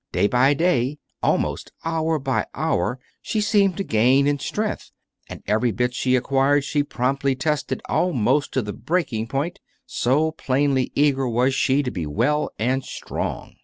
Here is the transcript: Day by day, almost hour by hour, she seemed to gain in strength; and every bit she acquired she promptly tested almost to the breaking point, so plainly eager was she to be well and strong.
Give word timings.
Day 0.11 0.25
by 0.27 0.55
day, 0.55 0.97
almost 1.21 1.73
hour 1.85 2.17
by 2.17 2.47
hour, 2.55 2.99
she 3.21 3.39
seemed 3.39 3.77
to 3.77 3.83
gain 3.83 4.25
in 4.25 4.39
strength; 4.39 4.89
and 5.29 5.43
every 5.45 5.71
bit 5.71 5.93
she 5.93 6.15
acquired 6.15 6.63
she 6.63 6.81
promptly 6.81 7.35
tested 7.35 7.83
almost 7.87 8.51
to 8.53 8.63
the 8.63 8.73
breaking 8.73 9.27
point, 9.27 9.59
so 9.85 10.31
plainly 10.31 10.91
eager 10.95 11.29
was 11.29 11.53
she 11.53 11.83
to 11.83 11.91
be 11.91 12.07
well 12.07 12.49
and 12.57 12.83
strong. 12.83 13.57